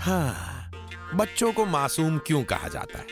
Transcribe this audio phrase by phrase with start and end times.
[0.00, 0.70] हाँ
[1.14, 3.06] बच्चों को मासूम क्यों कहा जाता है?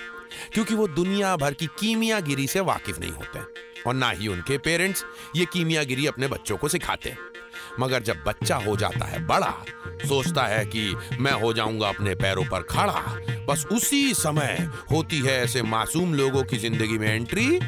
[0.55, 3.39] क्योंकि वो दुनिया भर की कीमियागिरी से वाकिफ नहीं होते
[3.83, 5.05] और ना ही उनके पेरेंट्स
[5.37, 7.19] ये कीमियागिरी अपने बच्चों को सिखाते हैं।
[7.81, 9.51] मगर जब बच्चा हो जाता है बड़ा,
[10.09, 13.03] सोचता है कि मैं हो जाऊँगा अपने पैरों पर खड़ा,
[13.49, 17.59] बस उसी समय होती है ऐसे मासूम लोगों की ज़िंदगी में एंट्री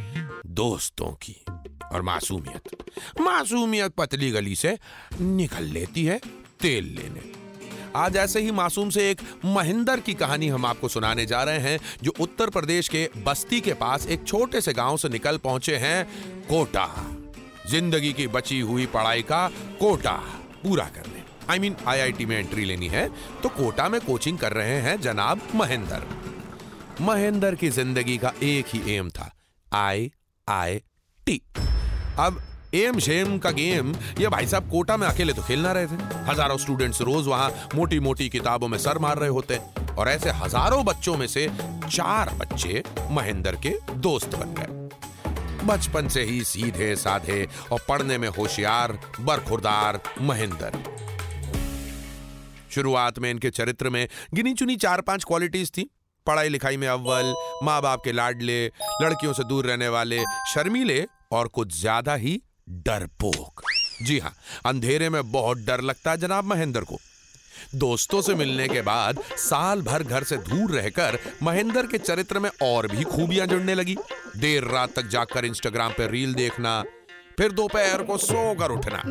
[0.47, 1.45] दोस्तों की
[1.93, 4.79] और मासूमियत। मासूमियत पतली गली से
[5.21, 6.21] निकल लेती है
[6.61, 7.40] तेल लेने।
[7.97, 11.79] आज ऐसे ही मासूम से एक महेंद्र की कहानी हम आपको सुनाने जा रहे हैं,
[12.03, 16.05] जो उत्तर प्रदेश के बस्ती के पास एक छोटे से गाँव से निकल पहुँचे हैं
[16.49, 16.87] कोटा।
[17.71, 19.47] ज़िंदगी की बची हुई पढ़ाई का
[19.81, 20.13] कोटा
[20.63, 23.09] पूरा करने। आई मीन आईआईटी में एंट्री लेनी है
[23.43, 26.03] तो कोटा में कोचिंग कर रहे हैं जनाब महेंद्र।
[27.01, 29.33] महेंद्र की ज़िंदगी का एक ही एम था
[29.73, 30.11] आई
[30.49, 30.79] आई
[31.27, 31.41] टी
[32.19, 32.43] अब
[32.75, 35.97] एम शेम का गेम, ये भाई साहब कोटा में अकेले तो खेल ना रहे थे।
[36.27, 39.59] हज़ारों स्टूडेंट्स रोज वहाँ मोटी मोटी किताबों में सर मार रहे होते
[39.99, 41.47] और ऐसे हज़ारों बच्चों में से
[41.87, 48.29] चार बच्चे महेंद्र के दोस्त बन गए। बचपन से ही सीधे साधे और पढ़ने में
[48.29, 50.71] होशियार, बरखुरदार महेंद्र।
[52.75, 55.89] शुरुआत में इनके चरित्र में गिनी चुनी चार पाँच क्वालिटीज थी।
[56.27, 57.35] पढ़ाई लिखाई में अव्वल
[57.65, 58.67] माँ बाप के लाडले,
[59.03, 60.23] लड़कियों से दूर रहने वाले,
[60.55, 62.41] शर्मीले और कुछ ज़्यादा ही
[62.71, 63.63] डरपोक।
[64.03, 64.33] जी हाँ
[64.67, 66.99] अंधेरे में बहुत डर लगता है जनाब महेंद्र को।
[67.75, 72.51] दोस्तों से मिलने के बाद साल भर घर से दूर रहकर महेंद्र के चरित्र में
[72.63, 73.97] और भी खूबियाँ जुड़ने लगी।
[74.37, 76.83] देर रात तक जाकर इंस्टाग्राम पर रील देखना,
[77.39, 79.03] फिर दोपहर को सोकर उठना।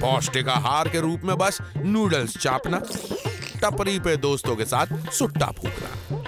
[0.00, 2.82] पौष्टिक आहार के रूप में बस नूडल्स चापना,
[3.62, 6.24] टपरी पे दोस्तों के साथ सुट्टा फूकना।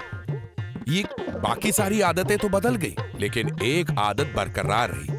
[0.87, 1.03] ये
[1.39, 5.17] बाकी सारी आदतें तो बदल गई, लेकिन एक आदत बरकरार रही,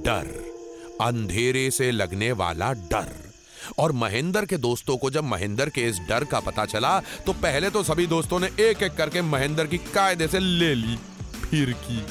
[0.00, 0.53] डर।
[1.00, 3.24] अंधेरे से लगने वाला डर।
[3.78, 7.70] और महेंद्र के दोस्तों को जब महेंद्र के इस डर का पता चला तो पहले
[7.70, 10.96] तो सभी दोस्तों ने एक एक करके महेंद्र की कायदे से ले ली
[11.44, 12.06] फिर की।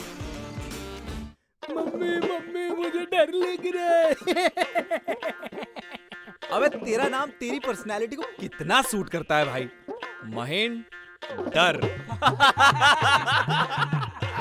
[1.64, 4.48] मम्मी मम्मी मुझे डर लग रहा है।
[6.54, 9.68] अबे तेरा नाम तेरी पर्सनालिटी को कितना सूट करता है भाई?
[10.36, 10.84] महेंद्र।
[11.50, 11.80] डर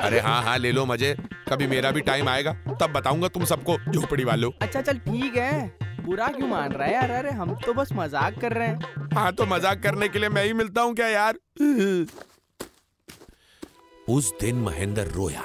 [0.02, 1.16] अरे हाँ हाँ ले लो मज़े।
[1.48, 5.78] कभी मेरा भी टाइम आएगा तब बताऊँगा तुम सबको झोपड़ी वालों। अच्छा चल ठीक है।
[6.02, 7.10] बुरा क्यों मान रहा है यार?
[7.10, 10.44] अरे हम तो बस मज़ाक कर रहे हैं। हाँ तो मज़ाक करने के लिए मैं
[10.44, 11.38] ही मिलता हूँ क्या यार?
[14.08, 15.44] उस दिन महेंद्र रोया।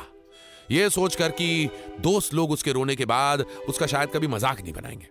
[0.71, 1.69] ये सोचकर कि
[2.01, 5.07] दोस्त लोग उसके रोने के बाद उसका शायद कभी मज़ाक नहीं बनाएँगे।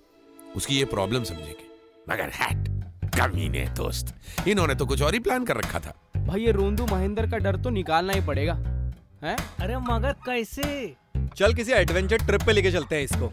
[0.57, 1.65] उसकी ये प्रॉब्लम समझेंगे।
[2.11, 2.69] मगर हैट
[3.15, 4.15] कमीने दोस्त।
[4.49, 7.57] इन्होंने तो कुछ और ही प्लान कर रखा था। भाई ये रोंदू महेंद्र का डर
[7.57, 8.55] तो निकालना ही पड़ेगा।
[9.23, 9.37] हैं?
[9.61, 10.97] अरे मगर कैसे?
[11.37, 13.31] चल किसी एडवेंचर ट्रिप पे लेके चलते हैं इसको।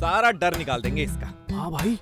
[0.00, 1.92] सारा डर निकाल देंगे इसका। हाँ भाई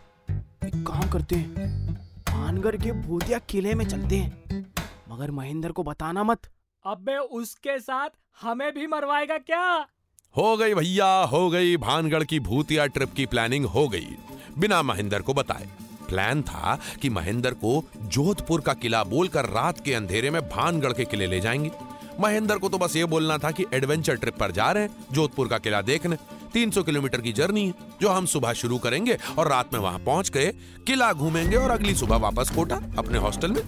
[0.64, 1.92] एक काम करते हैं।
[2.30, 4.72] मानगर के भूतिया किले में चलते हैं।
[5.08, 6.40] मगर महेंद्र को बताना मत।
[6.86, 8.08] अबे उसके साथ
[8.42, 9.86] हमें भी मरवाएगा क्या?
[10.36, 14.06] हो गई भैया हो गई। भानगढ़ की भूतिया ट्रिप की प्लानिंग हो गई।
[14.58, 15.68] बिना महेंद्र को बताए।
[16.08, 21.04] प्लान था कि महेंद्र को जोधपुर का किला बोलकर रात के अंधेरे में भानगढ़ के
[21.04, 21.70] किले ले जाएँगे।
[22.20, 25.48] महेंद्र को तो बस ये बोलना था कि एडवेंचर ट्रिप पर जा रहे हैं, जोधपुर
[25.48, 26.16] का किला देखने।
[26.52, 30.30] 300 किलोमीटर की जर्नी है, जो हम सुबह शुरू करेंगे और रात में वहाँ पहुँच
[30.30, 30.52] गए
[30.86, 33.62] किला घूमेंगे और अगली सुबह वापस कोटा, अपने हॉस्टल में।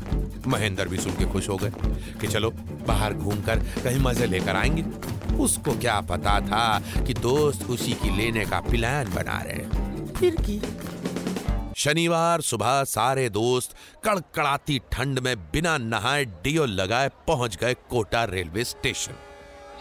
[0.46, 1.72] महेंद्र भी सुन के खुश हो गए
[2.20, 2.50] कि चलो,
[2.86, 4.84] बाहर घूमकर कहीं मज़े लेकर आएँगे।
[5.36, 10.60] उसको क्या पता था कि दोस्त उसी की लेने का प्लान बना रहे फिर की?
[11.76, 13.74] शनिवार सुबह सारे दोस्त
[14.04, 19.14] कड़कड़ाती ठंड में बिना नहाए डियो लगाए पहुँच गए कोटा रेलवे स्टेशन।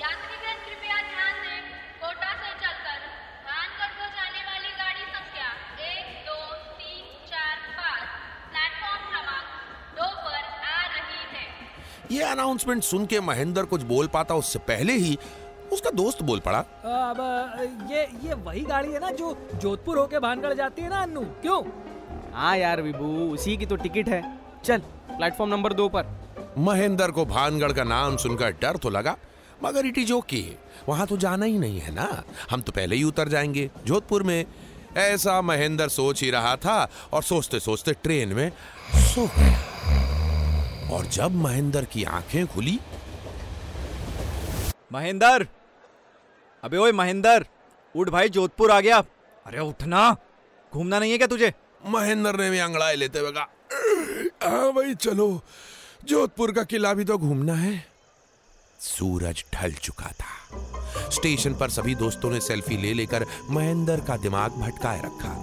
[0.02, 1.62] यात्रीगण कृपया ध्यान दें।
[2.02, 3.00] कोटा से चलकर
[3.48, 5.50] भानगढ़ को जाने वाली गाड़ी संख्या
[5.90, 6.40] एक दो
[6.80, 8.08] तीन चार पाँच
[8.52, 9.46] प्लेटफॉर्म क्रमांक
[10.00, 10.42] दो पर
[10.72, 15.18] आ रही ये अनाउंसमेंट सुन के महेंद्र कुछ बोल पाता उससे पहले ही
[15.72, 20.54] उसका दोस्त बोल पड़ा। अब ये ये वही गाड़ी है ना जो जोधपुर होके भानगढ़
[20.54, 21.22] जाती है ना अन्नू?
[21.42, 21.64] क्यों?
[22.34, 24.22] हाँ यार विभू उसी की तो टिकट है।
[24.66, 24.80] चल
[25.10, 26.06] प्लेटफॉर्म नंबर दो पर।
[26.58, 29.16] महेंद्र को भानगढ़ का नाम सुनकर डर तो लगा
[29.64, 30.44] मगर इट इज़ ओके।
[30.88, 34.46] वहाँ तो जाना ही नहीं है ना। हम तो पहले ही उतर जाएँगे। जोधपुर में
[34.98, 38.52] ऐसा महेंद्र सोच ही रहा था और सोचते सोचते ट्रेन में
[39.06, 39.60] सो गया।
[40.96, 42.80] और जब महेंद्र की आँखें खुली
[44.94, 45.48] महेंद्र!
[46.64, 47.46] अबे ओए महेंद्र
[47.96, 48.98] उठ भाई जोधपुर आ गया।
[49.46, 50.02] अरे उठना
[50.74, 51.54] घूमना नहीं है क्या तुझे?
[51.86, 53.48] महेंद्र ने भी अंगड़ाई लेते हुए कहा
[54.44, 55.28] हाँ भाई चलो
[56.08, 57.74] जोधपुर का किला भी तो घूमना है।
[58.80, 64.52] सूरज ढल चुका था। स्टेशन पर सभी दोस्तों ने सेल्फी ले लेकर महेंद्र का दिमाग
[64.62, 65.34] भटकाए रखा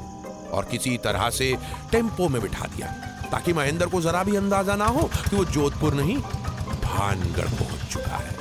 [0.56, 1.54] और किसी तरह से
[1.92, 2.86] टेंपो में बिठा दिया
[3.32, 8.16] ताकि महेंद्र को जरा भी अंदाज़ा ना हो कि वो जोधपुर नहीं भानगढ़ पहुँच चुका
[8.16, 8.36] है।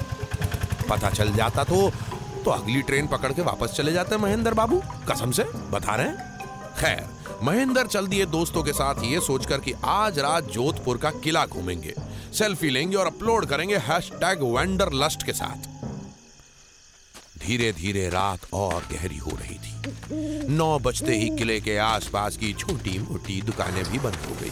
[0.89, 1.89] पता चल जाता तो
[2.37, 4.81] तो अगली ट्रेन पकड़ के वापस चले जाते हैं महेंद्र बाबू?
[5.11, 5.43] कसम से?
[5.43, 6.37] बता रहे हैं?
[6.79, 7.05] खैर,
[7.43, 11.93] महेंद्र चल दिए दोस्तों के साथ ये सोचकर कि आज रात जोधपुर का किला घूमेंगे।
[12.33, 15.67] सेल्फी लेंगे और अपलोड करेंगे हैशटैग वेंडर लस्ट के साथ।
[17.39, 19.73] धीरे धीरे रात और गहरी हो रही थी।
[20.47, 24.51] नौ बजते ही किले के आसपास की छोटी मोटी दुकानें भी बंद हो गई।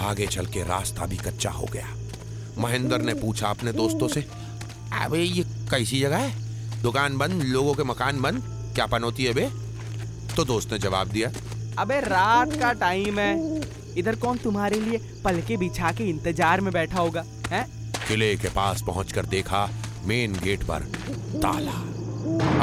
[0.00, 1.96] आगे चल के रास्ता भी कच्चा हो गया।
[2.58, 4.26] महेंद्र ने पूछा अपने दोस्तों से,
[4.92, 6.49] अबे, ये कैसी जगह है?
[6.82, 8.42] दुकान बंद लोगों के मकान बंद
[8.74, 9.48] क्या पनौती है बे?
[10.36, 11.30] तो दोस्त ने जवाब दिया।
[11.78, 13.60] अबे रात का टाइम है।
[13.98, 17.66] इधर कौन तुम्हारे लिए पलके बिछा के इंतज़ार में बैठा होगा हैं?
[18.08, 19.68] किले के पास पहुंचकर देखा
[20.06, 20.84] मेन गेट पर
[21.36, 21.78] ताला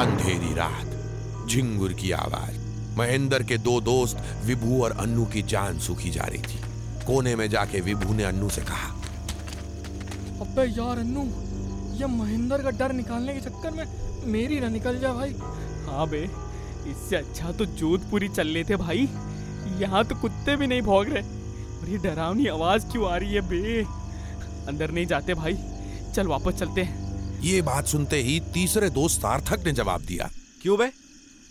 [0.01, 2.55] अंधेरी रात झिंगुर की आवाज़।
[2.97, 6.59] महेंद्र के दो दोस्त विभू और अन्नू की जान सूखी जा रही थी।
[7.05, 8.89] कोने में जाके विभू ने अन्नू से कहा
[10.41, 11.23] अबे यार अन्नू
[11.99, 13.85] ये महेंद्र का डर निकालने के चक्कर में
[14.27, 15.33] मेरी ना निकल जा भाई।
[15.85, 16.23] हाँ बे
[16.91, 19.07] इससे अच्छा तो जोधपुरी चल लेते भाई।
[19.81, 21.21] यहाँ तो कुत्ते भी नहीं भौंक रहे।
[21.79, 23.83] और ये डरावनी आवाज़ क्यों आ रही है बे?
[24.67, 25.57] अंदर नहीं जाते भाई।
[26.15, 30.29] चल वापस चलते हैं। ये बात सुनते ही तीसरे दोस्त सार्थक ने जवाब दिया।
[30.61, 30.91] क्यों बे?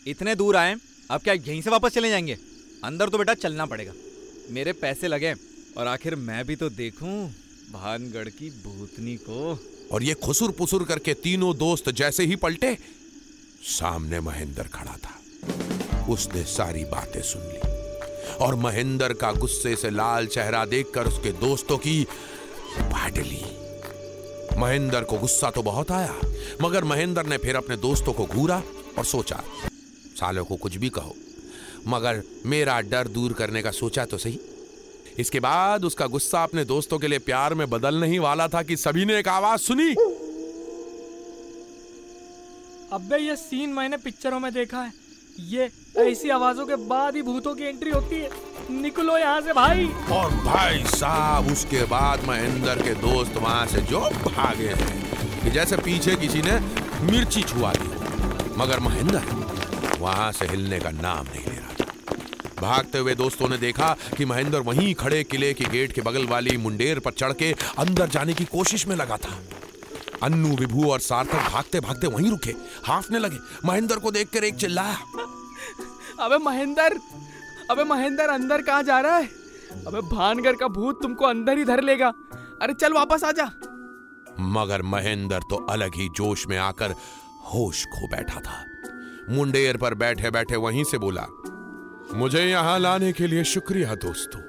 [0.07, 0.77] इतने दूर आए
[1.11, 2.37] अब क्या यहीं से वापस चले जाएँगे?
[2.85, 3.93] अंदर तो बेटा चलना पड़ेगा।
[4.51, 5.33] मेरे पैसे लगे
[5.79, 7.15] और आखिर मैं भी तो देखूँ
[7.73, 9.55] भानगढ़ की भूतनी को।
[9.93, 12.77] और ये खुसुर पुसुर करके तीनों दोस्त जैसे ही पलटे,
[13.69, 17.61] सामने महेंद्र खड़ा था। उसने सारी बातें सुन ली
[18.45, 22.03] और महेंद्र का गुस्से से लाल चेहरा देखकर उसके दोस्तों की
[22.75, 23.45] फाट ली।
[24.59, 26.15] महेंद्र को गुस्सा तो बहुत आया,
[26.63, 28.63] मगर महेंद्र ने फिर अपने दोस्तों को घूरा
[28.99, 29.43] और सोचा,
[30.17, 31.15] सालों को कुछ भी कहो,
[31.87, 34.39] मगर मेरा डर दूर करने का सोचा तो सही।
[35.19, 38.77] इसके बाद उसका गुस्सा अपने दोस्तों के लिए प्यार में बदलने ही वाला था कि
[38.77, 39.91] सभी ने एक आवाज़ सुनी।
[42.93, 44.93] अबे ये सीन मैंने पिक्चरों में देखा है।
[45.41, 48.31] ये ऐसी आवाजों के बाद ही भूतों की एंट्री होती है।
[48.73, 54.01] निकलो यहाँ से भाई। और भाई साहब उसके बाद महेंद्र के दोस्त वहाँ से जो
[54.01, 56.61] भागे हैं कि जैसे पीछे किसी ने
[57.11, 57.89] मिर्ची छुआ दी।
[58.59, 59.23] मगर महेंद्र
[60.01, 61.56] वहाँ से हिलने का नाम नहीं
[62.61, 66.57] भागते हुए दोस्तों ने देखा कि महेंद्र वहीं खड़े किले के गेट के बगल वाली
[66.57, 69.39] मुंडेर पर चढ़ के अंदर जाने की कोशिश में लगा था।
[70.23, 72.55] अन्नू विभू और सार्थक भागते भागते वहीं रुके
[72.85, 74.99] हाफने लगे। महेंद्र को देखकर एक चिल्लाया
[76.21, 77.01] अबे महेंद्र
[77.71, 79.29] अबे महेंद्र अंदर कहाँ जा रहा है?
[79.87, 82.09] अबे भानगढ़ का भूत तुमको अंदर ही धर लेगा।
[82.63, 83.45] अरे चल वापस आ जा।
[84.41, 86.95] मगर महेंद्र तो अलग ही जोश में आकर
[87.45, 88.65] होश खो बैठा था।
[89.31, 91.27] मुंडेर पर बैठे बैठे वहीं से बोला
[92.15, 94.41] मुझे यहाँ लाने के लिए शुक्रिया, दोस्तों।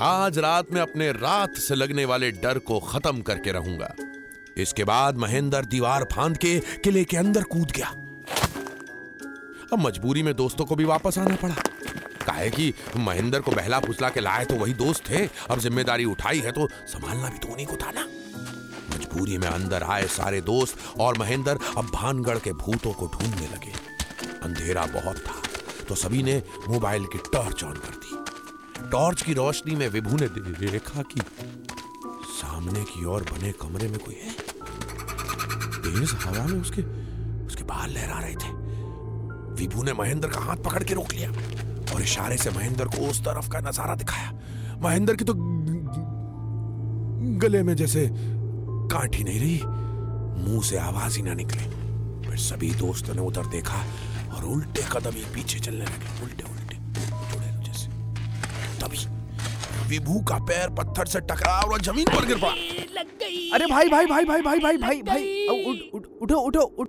[0.00, 3.92] आज रात में अपने रात से लगने वाले डर को खत्म करके रहूँगा।
[4.56, 7.88] इसके बाद महेंद्र दीवार फांद के किले के अंदर कूद गया।
[9.72, 11.54] अब मजबूरी में दोस्तों को भी वापस आना पड़ा।
[12.26, 16.38] काहे कि महेंद्र को बहला फुसला के लाए तो वही दोस्त थे। अब ज़िम्मेदारी उठाई
[16.38, 18.06] है तो संभालना भी तो उन्हीं को था ना।
[18.94, 23.72] मजबूरी में अंदर आए सारे दोस्त और महेंद्र अब भानगढ़ के भूतों को ढूँढने लगे।
[24.42, 25.42] अंधेरा बहुत था।
[25.88, 30.28] तो सभी ने मोबाइल की टॉर्च ऑन कर दी। टॉर्च की रोशनी में विभू ने
[30.60, 31.20] देखा कि
[32.32, 34.32] सामने की ओर बने कमरे में कोई है।
[35.82, 36.82] तेज हवा में उसके
[37.46, 38.50] उसके बाल लहरा रहे थे।
[39.54, 41.30] विभू ने महेंद्र का हाथ पकड़ के रोक लिया
[41.94, 44.32] और इशारे से महेंद्र को उस तरफ़ का नज़ारा दिखाया।
[44.82, 45.34] महेंद्र की तो
[47.38, 49.60] गले में जैसे काट ही नहीं रही।
[50.44, 51.64] मुँह से आवाज़ ही ना निकले।
[52.28, 53.84] फिर सभी दोस्तों ने उधर देखा
[54.48, 56.76] उल्टे कदम ही पीछे चलने लगे। उल्टे उल्टे।
[57.30, 57.88] जुड़े जैसे।
[58.80, 59.06] तभी
[59.88, 62.50] विभू का पैर पत्थर से टकरा और ज़मीन पर गिर पड़ा।
[63.54, 65.46] अरे भाई भाई भाई भाई भाई भाई भाई भाई।
[65.94, 66.84] उठ उठ उठो उठो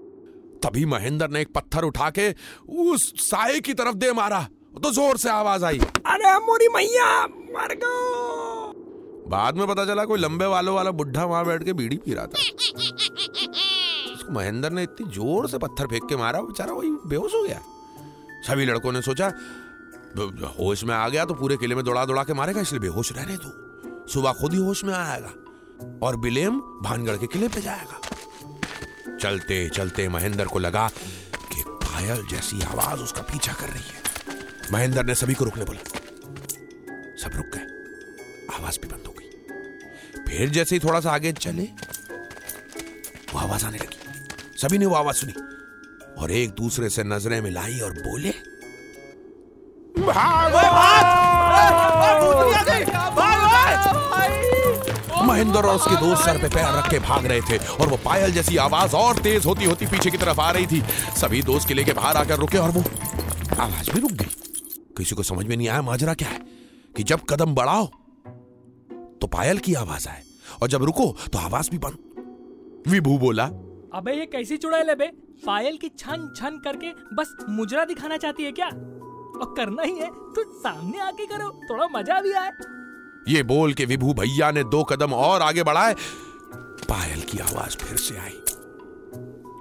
[0.63, 2.29] तभी महेंद्र ने एक पत्थर उठा के
[2.69, 4.47] उस साए की तरफ़ दे मारा।
[4.83, 7.93] तो ज़ोर से आवाज़ आई। अरे मोरी मैया मर गो।
[9.29, 12.25] बाद में पता चला कोई लंबे वालों वाला बुढ़ा वहाँ बैठ के बीड़ी पी रहा
[12.25, 12.39] था।
[14.29, 17.62] उसको महेंद्र ने इतनी ज़ोर से पत्थर फेंक के मारा, बेचारा वही बेहोश हो गया।
[18.45, 19.31] सभी लड़कों ने सोचा
[20.57, 23.36] होश में आ गया तो पूरे किले में दौड़ा दौड़ा के मारेगा, इसलिए बेहोश रहने
[23.38, 25.33] दो। सुबह खुद ही होश में आएगा
[26.01, 28.00] और बिलेम भानगढ़ के किले पे जाएगा।
[29.17, 30.88] चलते चलते महेंद्र को लगा
[31.51, 35.81] कि पायल जैसी आवाज़ उसका पीछा कर रही है। महेंद्र ने सभी को रुकने बोला।
[37.19, 37.65] सब रुक गए।
[38.55, 39.29] आवाज़ भी बंद हो गई।
[40.27, 41.67] फिर जैसे ही थोड़ा सा आगे चले,
[43.33, 43.98] वो आवाज़ आने लगी।
[44.59, 45.33] सभी ने वो आवाज़ सुनी
[46.21, 48.31] और एक दूसरे से नज़रें मिलाई और बोले
[55.23, 58.31] महेंद्र और उसके दोस्त सर पे पैर रख के भाग रहे थे और वो पायल
[58.31, 60.81] जैसी आवाज़ और तेज होती होती पीछे की तरफ़ आ रही थी।
[61.17, 62.83] सभी दोस्त किले के बाहर आकर रुके और वो
[63.59, 64.29] आवाज़ भी रुक गई।
[64.97, 66.39] किसी को समझ में नहीं आया माजरा क्या है?
[66.97, 67.85] कि जब कदम बढ़ाओ
[69.21, 70.23] तो पायल की आवाज़ आए
[70.61, 71.97] और जब रुको तो आवाज़ भी बंद।
[72.87, 73.49] विभू बोला
[73.96, 75.05] अबे ये कैसी चुड़ैल है बे?
[75.46, 78.67] पायल की छन छन करके बस मुजरा दिखाना चाहती है क्या?
[78.67, 82.51] और करना ही है तो सामने आके करो थोड़ा मज़ा भी आए।
[83.27, 85.93] ये बोल के विभू भैया ने दो कदम और आगे बढ़ाए।
[86.89, 88.38] पायल की आवाज़ फिर से आई।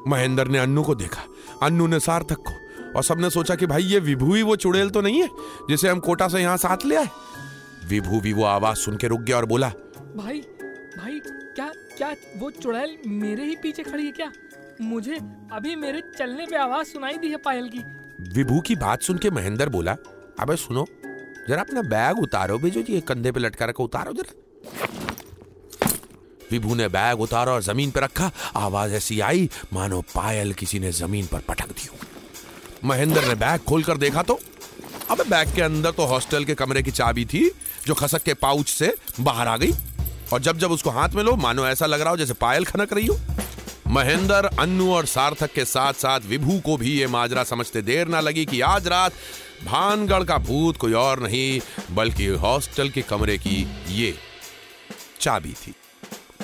[0.08, 1.22] महेंद्र ने अन्नू को देखा।
[1.62, 2.52] अन्नू ने सार्थक को
[2.96, 5.28] और सबने सोचा कि भाई ये विभू ही वो चुड़ैल तो नहीं है
[5.70, 7.08] जिसे हम कोटा से यहाँ साथ ले आए।
[7.88, 9.68] विभू भी वो आवाज़ सुन के रुक गया और बोला
[10.16, 10.40] भाई
[10.98, 11.20] भाई
[11.98, 14.30] क्या वो चुड़ैल मेरे ही पीछे खड़ी है क्या?
[14.80, 15.14] मुझे
[15.52, 17.78] अभी मेरे चलने पे आवाज़ सुनाई दी है पायल की।
[18.34, 19.96] विभू की बात सुन के महेंद्र बोला,
[20.40, 20.84] अबे सुनो,
[21.48, 24.32] जरा अपना बैग उतारो, भेजो जी कंधे पे लटका रखा, उतारो जरा।
[26.50, 30.92] विभू ने बैग उतारा और ज़मीन पर रखा, आवाज़ ऐसी आई, मानो पायल किसी ने
[30.92, 31.88] ज़मीन पर पटक दी
[32.84, 34.38] महेंद्र ने बैग खोलकर देखा तो
[35.10, 37.48] अबे बैग के अंदर तो हॉस्टल के कमरे की चाबी थी,
[37.86, 39.72] जो खसक के पाउच से बाहर आ गई।
[40.32, 42.92] और जब जब उसको हाथ में लो, मानो ऐसा लग रहा हो जैसे पायल खनक
[42.92, 43.18] रही हो।
[43.86, 48.20] महेंद्र, अन्नू और सार्थक के साथ साथ विभू को भी ये माजरा समझते देर ना
[48.20, 49.12] लगी कि आज रात
[49.64, 51.60] भानगढ़ का भूत कोई और नहीं,
[51.94, 54.14] बल्कि हॉस्टल के कमरे की ये
[55.20, 55.74] चाबी थी।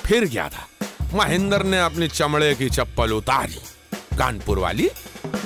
[0.06, 0.66] फिर क्या था?
[1.14, 3.60] महेंद्र ने अपनी चमड़े की चप्पल उतारी।
[4.18, 4.90] कानपुर वाली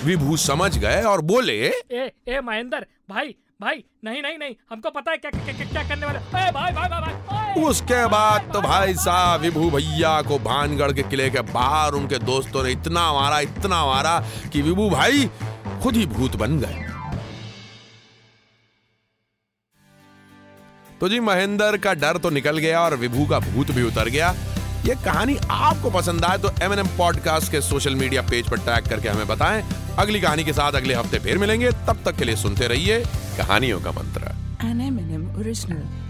[0.05, 1.59] विभू समझ गए और बोले,
[1.93, 5.83] ए ए महेंद्र, भाई भाई नहीं नहीं नहीं हमको पता है क्या क्या, क्या, क्या
[5.89, 7.15] करने वाले। भाई भाई भाई, भाई
[7.55, 7.65] ओए!
[7.65, 12.63] उसके बाद तो भाई साहब विभू भैया को भानगढ़ के किले के बाहर उनके दोस्तों
[12.65, 14.19] ने इतना मारा इतना मारा
[14.53, 15.27] कि विभू भाई
[15.83, 16.87] खुद ही भूत बन गए।
[21.01, 24.33] तो जी महेंद्र का डर तो निकल गया और विभू का भूत भी उतर गया।
[24.89, 28.59] ये कहानी आपको पसंद आए तो एम एन एम पॉडकास्ट के सोशल मीडिया पेज पर
[28.59, 29.63] टैग करके हमें बताएँ।
[29.99, 33.01] अगली कहानी के साथ अगले हफ़्ते फिर मिलेंगे। तब तक के लिए सुनते रहिए
[33.39, 36.08] कहानियों का मंत्र। N M N M original.